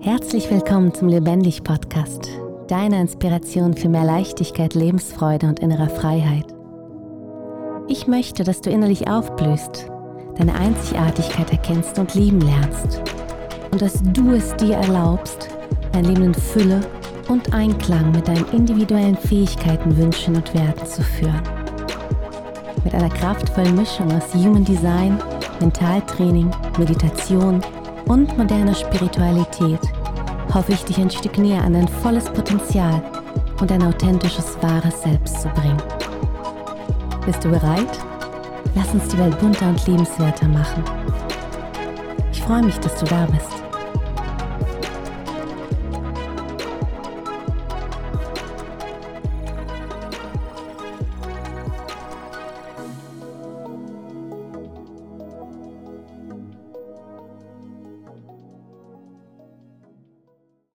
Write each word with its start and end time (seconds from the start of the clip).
Herzlich 0.00 0.50
willkommen 0.50 0.94
zum 0.94 1.08
Lebendig 1.08 1.64
Podcast, 1.64 2.28
deiner 2.68 3.00
Inspiration 3.00 3.74
für 3.74 3.88
mehr 3.88 4.04
Leichtigkeit, 4.04 4.74
Lebensfreude 4.74 5.46
und 5.48 5.60
innerer 5.60 5.88
Freiheit. 5.88 6.44
Ich 7.88 8.06
möchte, 8.06 8.44
dass 8.44 8.60
du 8.60 8.70
innerlich 8.70 9.08
aufblühst, 9.08 9.90
deine 10.36 10.54
Einzigartigkeit 10.54 11.50
erkennst 11.50 11.98
und 11.98 12.14
lieben 12.14 12.40
lernst 12.40 13.00
und 13.72 13.80
dass 13.80 14.00
du 14.12 14.32
es 14.32 14.54
dir 14.56 14.76
erlaubst, 14.76 15.48
dein 15.92 16.04
Leben 16.04 16.24
in 16.24 16.34
Fülle 16.34 16.80
und 17.28 17.52
Einklang 17.52 18.12
mit 18.12 18.28
deinen 18.28 18.46
individuellen 18.52 19.16
Fähigkeiten, 19.16 19.96
Wünschen 19.96 20.36
und 20.36 20.54
Werten 20.54 20.86
zu 20.86 21.02
führen. 21.02 21.42
Mit 22.84 22.94
einer 22.94 23.10
kraftvollen 23.10 23.74
Mischung 23.74 24.12
aus 24.12 24.32
Human 24.34 24.64
Design, 24.64 25.18
Mentaltraining, 25.60 26.50
Meditation 26.78 27.60
und 28.08 28.36
moderner 28.38 28.74
Spiritualität 28.74 29.80
hoffe 30.52 30.72
ich, 30.72 30.84
dich 30.84 30.98
ein 30.98 31.10
Stück 31.10 31.38
näher 31.38 31.62
an 31.62 31.74
dein 31.74 31.88
volles 31.88 32.24
Potenzial 32.26 33.02
und 33.60 33.70
dein 33.70 33.82
authentisches, 33.82 34.56
wahres 34.62 35.02
Selbst 35.02 35.42
zu 35.42 35.48
bringen. 35.48 35.82
Bist 37.24 37.44
du 37.44 37.50
bereit? 37.50 37.98
Lass 38.74 38.92
uns 38.92 39.08
die 39.08 39.18
Welt 39.18 39.38
bunter 39.40 39.68
und 39.68 39.86
lebenswerter 39.86 40.46
machen. 40.48 40.84
Ich 42.32 42.42
freue 42.42 42.62
mich, 42.62 42.78
dass 42.78 42.96
du 43.00 43.06
da 43.06 43.26
bist. 43.26 43.65